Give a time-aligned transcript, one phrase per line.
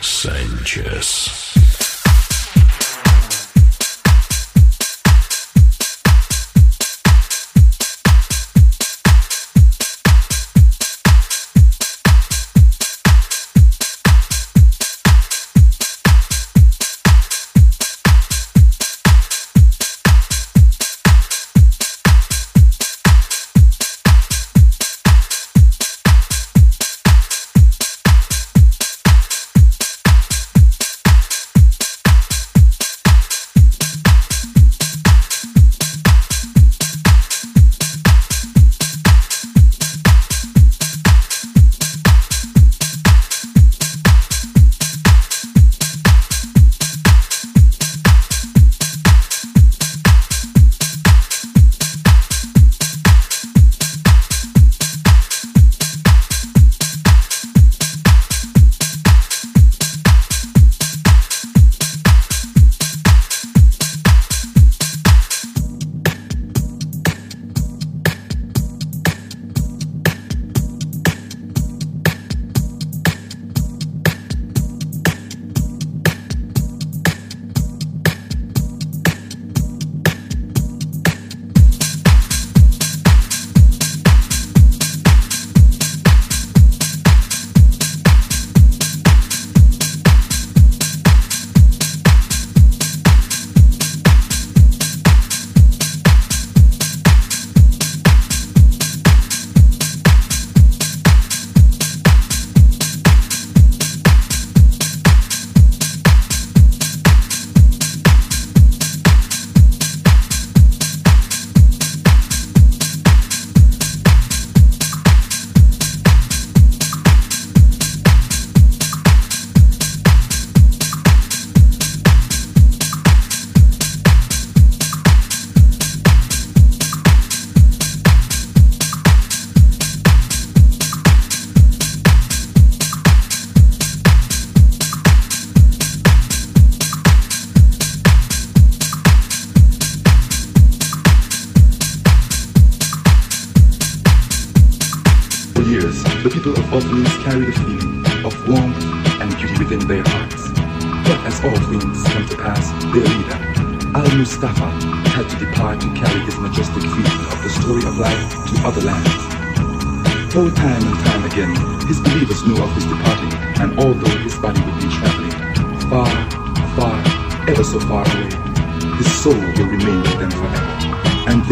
[0.00, 1.51] Sanchez.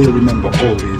[0.00, 0.99] will remember all these.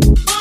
[0.00, 0.37] Bye.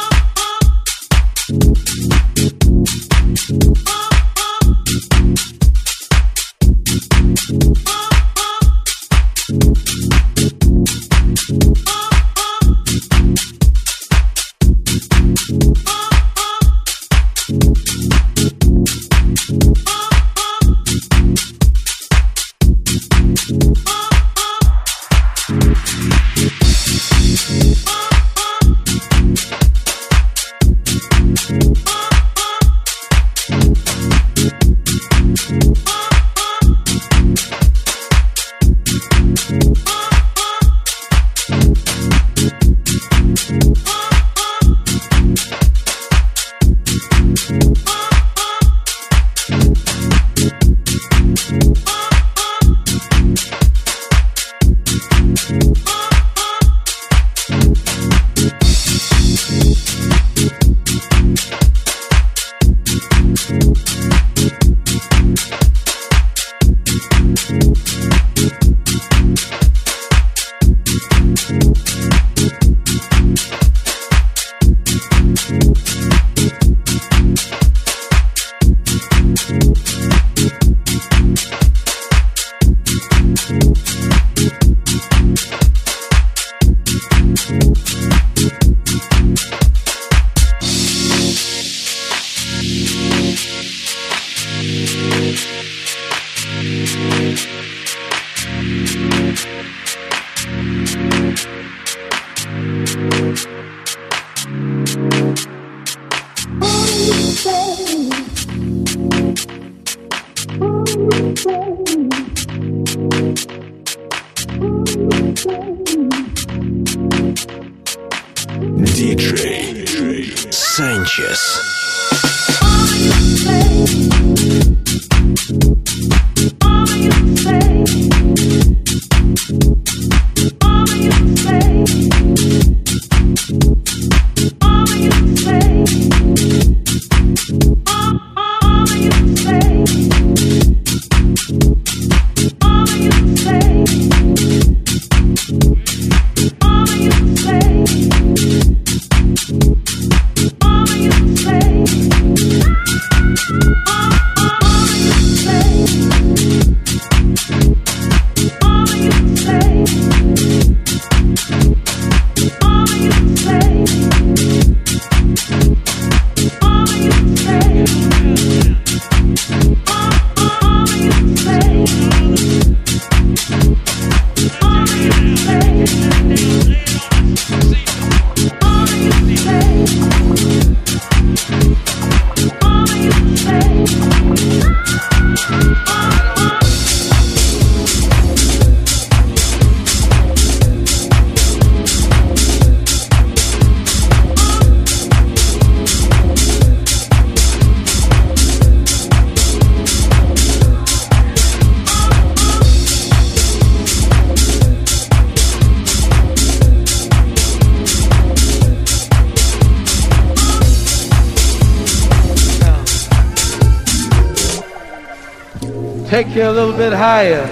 [216.98, 217.47] You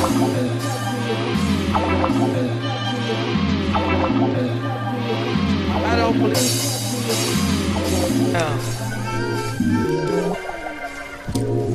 [0.00, 0.60] a little bit higher.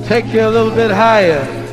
[0.07, 1.64] take you a little bit higher.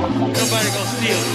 [0.00, 1.26] Nobody gonna steal it.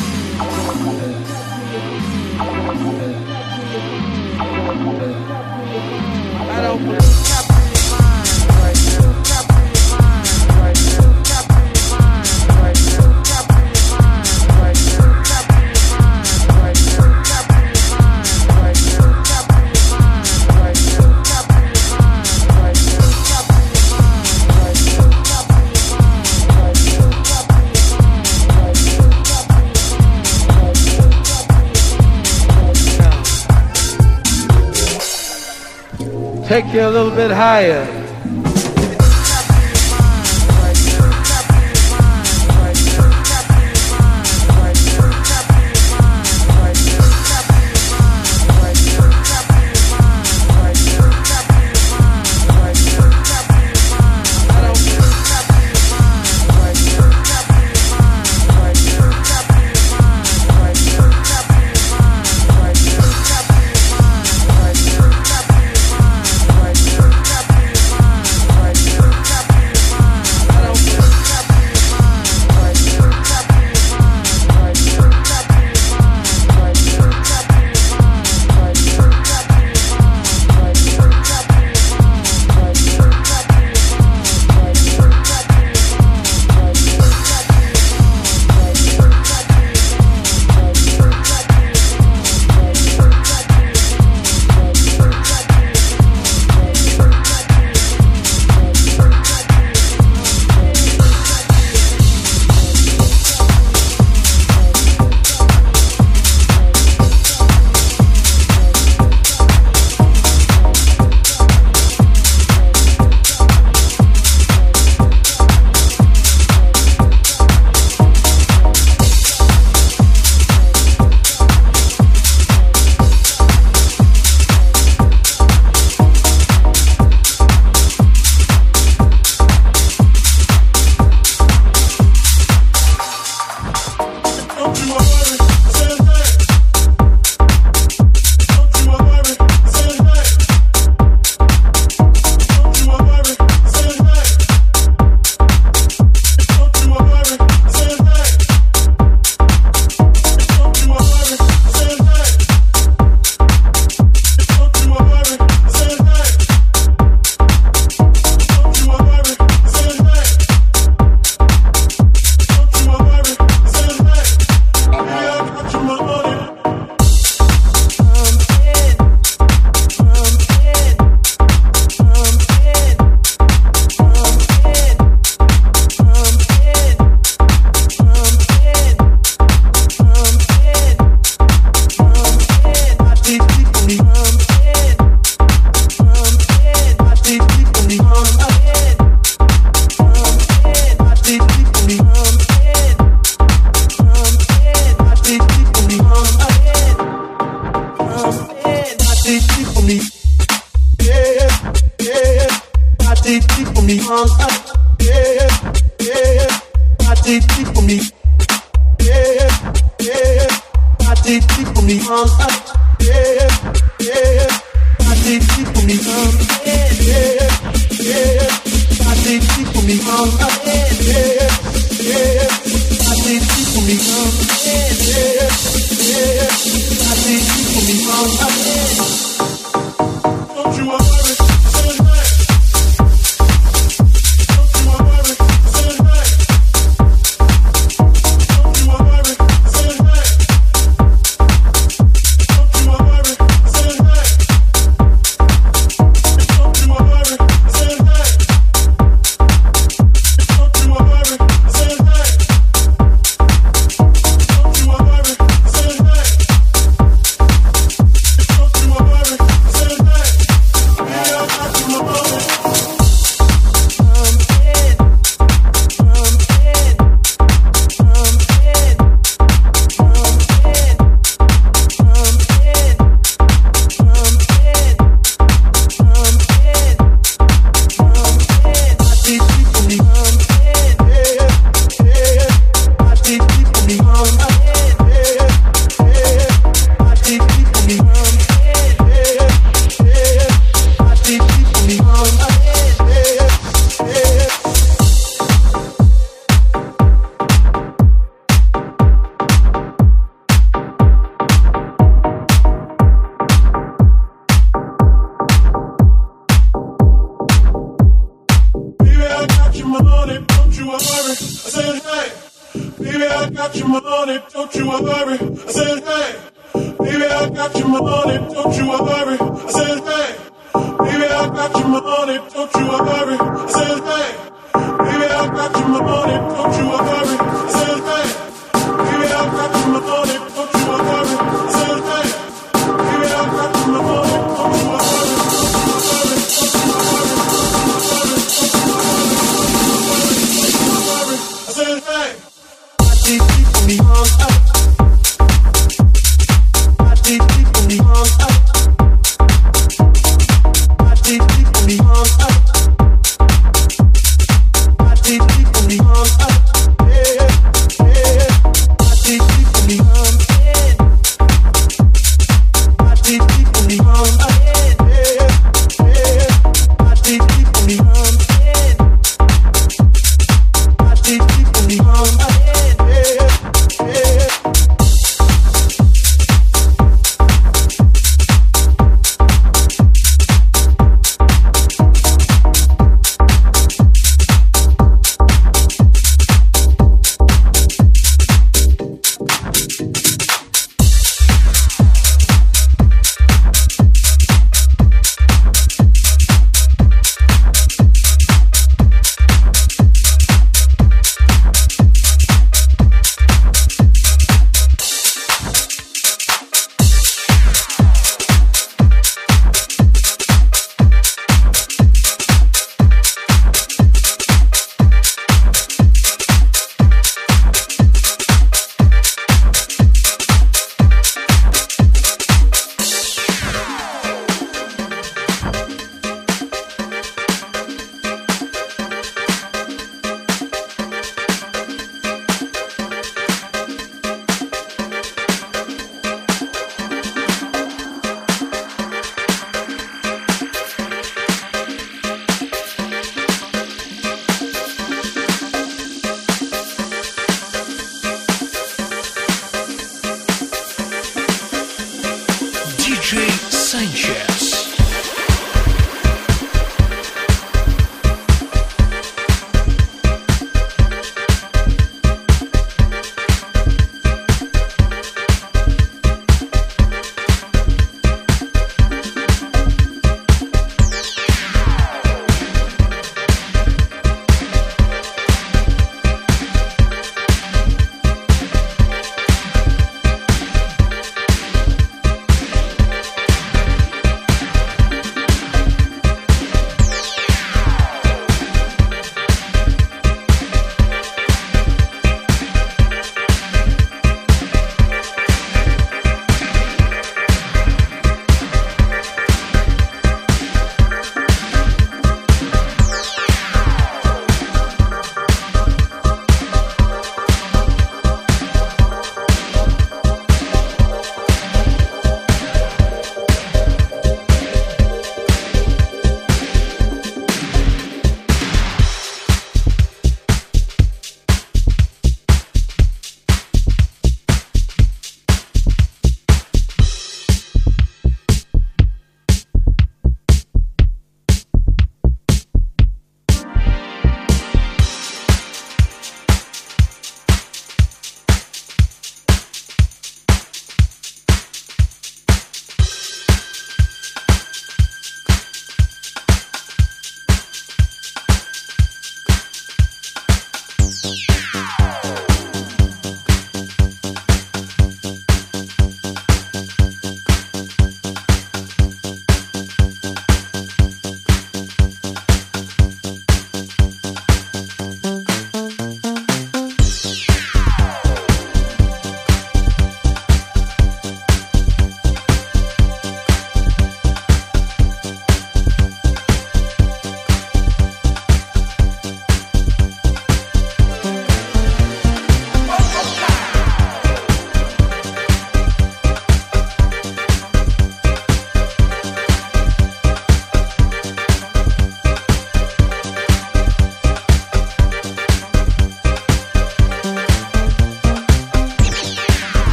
[6.49, 7.54] I don't believe.
[36.61, 38.04] Take you a little bit higher.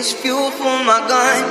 [0.00, 1.44] is fuel for my gun.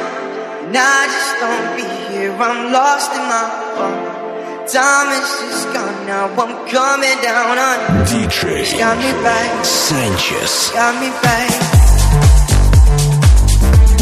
[0.66, 3.46] And I just don't be here, I'm lost in my
[3.76, 4.66] phone.
[4.66, 7.78] Time is just gone, now I'm coming down on
[8.10, 8.42] DJ
[8.80, 9.66] got me back.
[9.66, 10.72] Sanchez.
[10.74, 11.50] Got me back.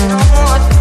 [0.07, 0.76] No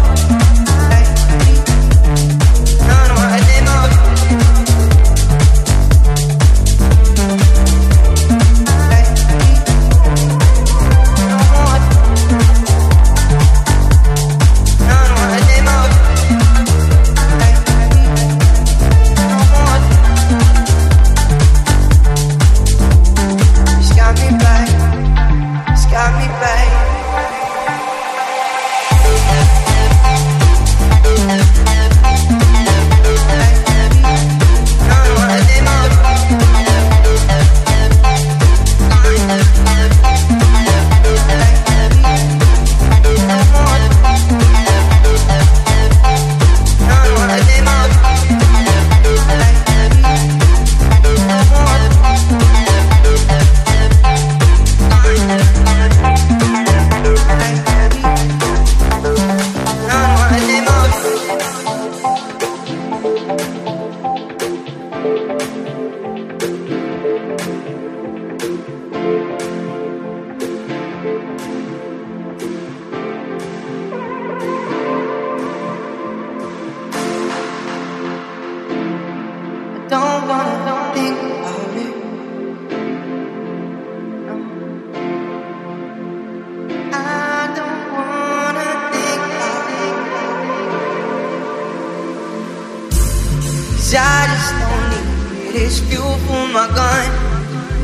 [95.57, 97.09] is fuel for my gun.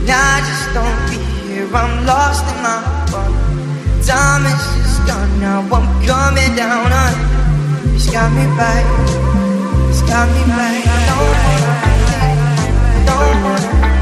[0.06, 1.18] Now I just don't be
[1.48, 3.32] here, I'm lost in my fun.
[4.06, 7.16] Time is just gone, now I'm coming down on.
[7.96, 8.86] It's got me right,
[9.90, 10.86] it's got me right.
[11.10, 12.54] Don't wanna,
[13.08, 13.93] don't wanna.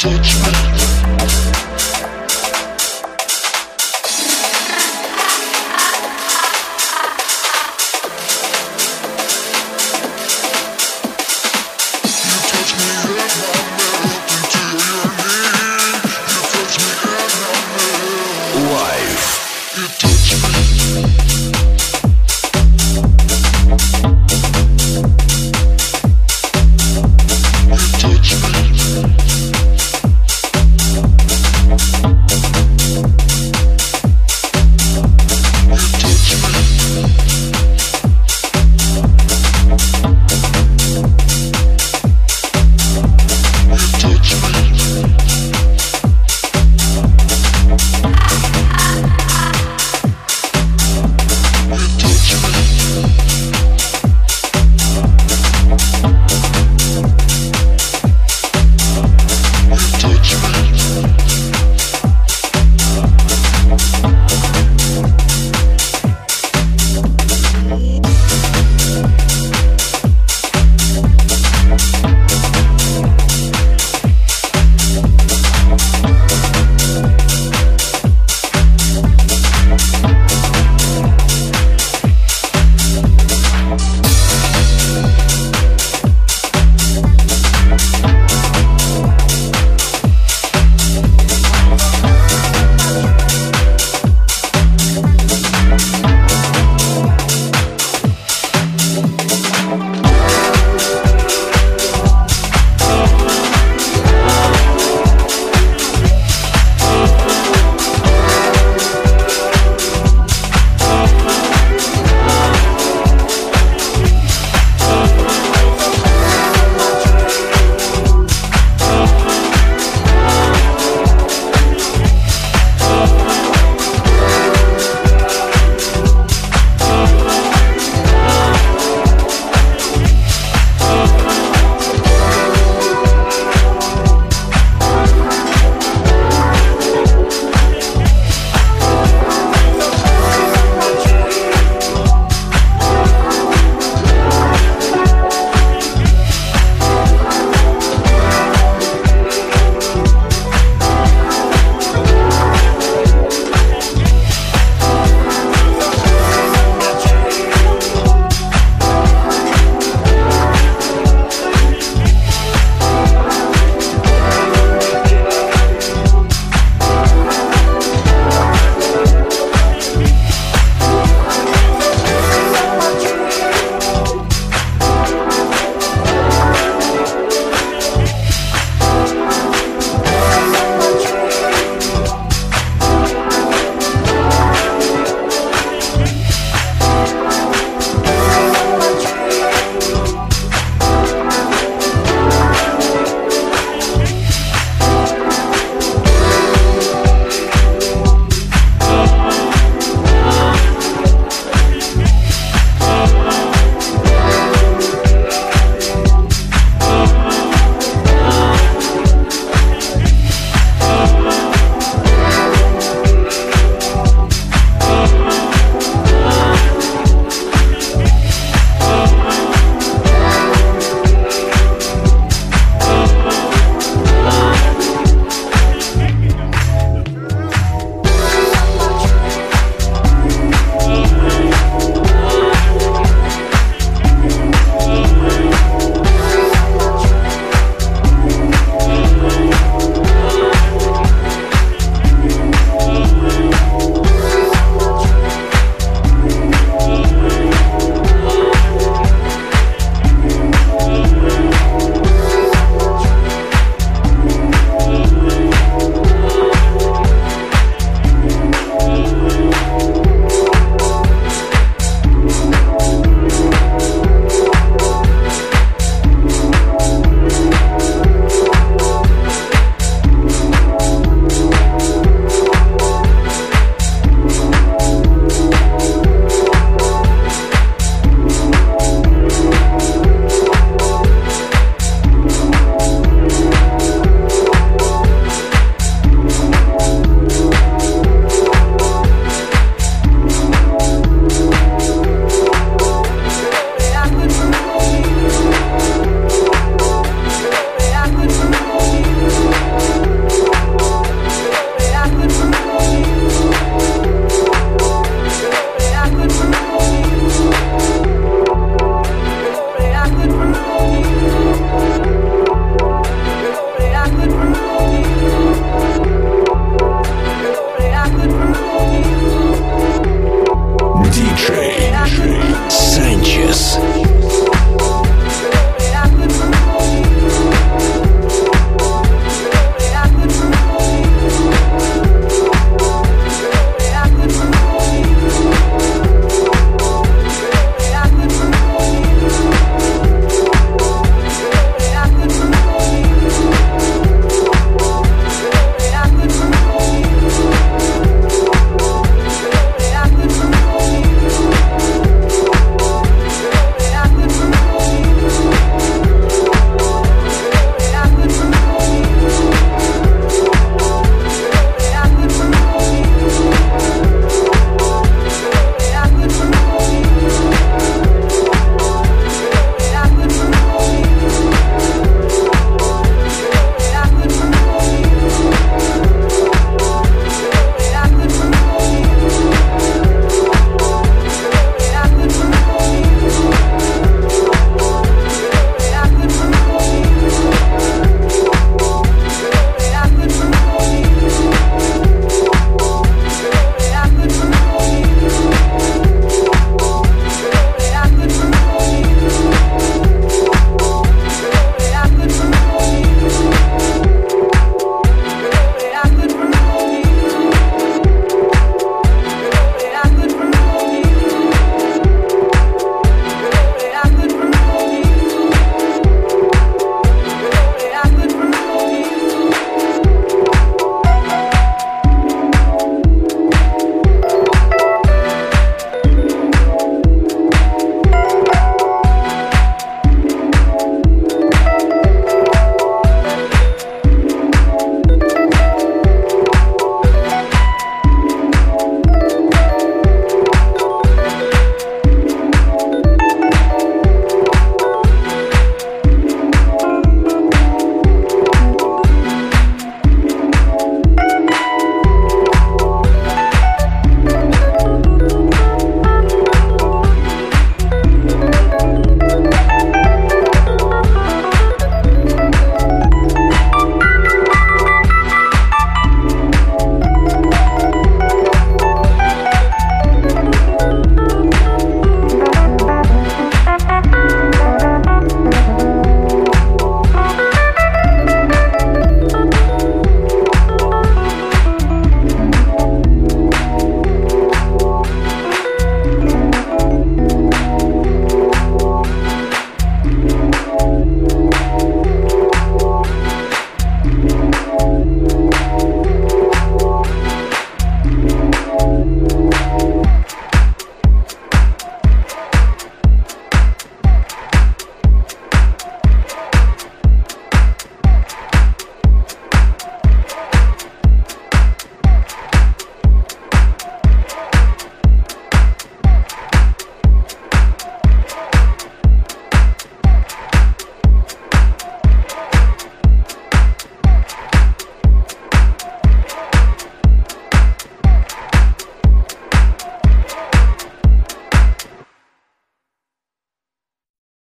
[0.00, 0.69] touch me.